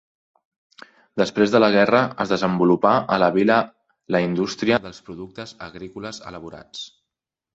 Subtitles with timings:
[1.21, 3.57] Després de la guerra es desenvolupà a la vila
[4.15, 6.83] la indústria dels productes agrícoles elaborats.